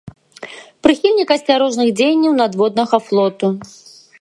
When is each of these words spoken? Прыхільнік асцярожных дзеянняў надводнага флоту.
Прыхільнік 0.87 1.29
асцярожных 1.35 1.87
дзеянняў 1.99 2.33
надводнага 2.41 2.97
флоту. 3.11 3.47